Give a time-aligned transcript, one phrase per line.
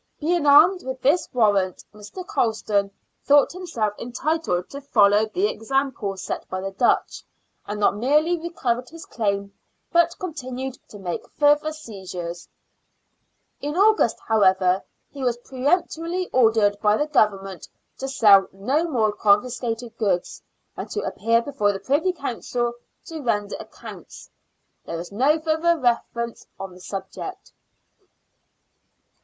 [0.19, 2.25] Being armed with this warrant, Mr.
[2.25, 2.89] Colston
[3.23, 7.21] thought himself entitled to follow the example set by the Dutch,
[7.67, 9.53] and not merely recovered his claim,
[9.91, 10.53] but LORD BURGHLEY, HIGH STEWARD.
[10.55, 12.49] 95 continued to make further seizures.
[13.59, 17.67] In August, however, he was peremptorily ordered by the Government
[17.99, 20.41] to sell no more confiscated goods,
[20.75, 22.73] and to appear before the Privy Council
[23.05, 24.31] to render accounts.
[24.83, 27.53] There is no further reference to the subject.